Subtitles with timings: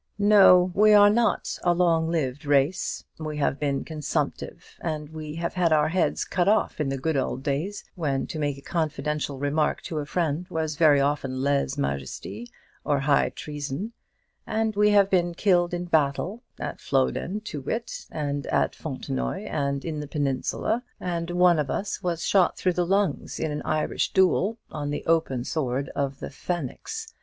[0.17, 3.03] "No; we are not a long lived race.
[3.19, 7.15] We have been consumptive; and we have had our heads cut off in the good
[7.15, 11.77] old days, when to make a confidential remark to a friend was very often leze
[11.77, 12.49] majesty,
[12.83, 13.93] or high treason;
[14.47, 19.85] and we have been killed in battle, at Flodden, to wit, and at Fontenoy, and
[19.85, 24.11] in the Peninsula; and one of us was shot through the lungs in an Irish
[24.13, 27.13] duel, on the open sward of the 'Phaynix.'